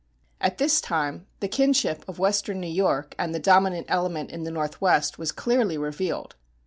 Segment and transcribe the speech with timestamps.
[0.39, 4.49] At this time the kinship of western New York and the dominant element in the
[4.49, 6.33] Northwest was clearly revealed.